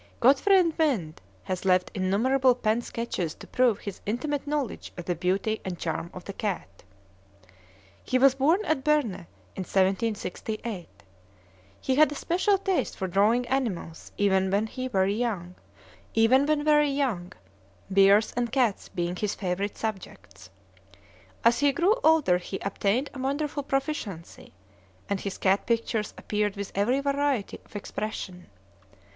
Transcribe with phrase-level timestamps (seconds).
[0.19, 5.61] Gottfried Mind has left innumerable pen sketches to prove his intimate knowledge of the beauty
[5.63, 6.81] and charm of the cat.
[8.03, 9.13] He was born at Berne
[9.53, 10.87] in 1768.
[11.79, 15.53] He had a special taste for drawing animals even when very young,
[16.15, 20.49] bears and cats being his favorite subjects.
[21.43, 24.53] As he grew older he obtained a wonderful proficiency,
[25.07, 28.47] and his cat pictures appeared with every variety of expression.